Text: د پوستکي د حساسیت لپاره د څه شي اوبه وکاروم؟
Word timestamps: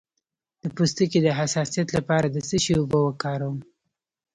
د 0.61 0.63
پوستکي 0.75 1.19
د 1.23 1.27
حساسیت 1.39 1.87
لپاره 1.97 2.27
د 2.29 2.37
څه 2.47 2.57
شي 2.63 2.73
اوبه 2.79 2.99
وکاروم؟ 3.03 3.57